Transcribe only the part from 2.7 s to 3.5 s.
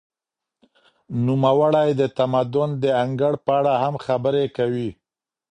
د انګړ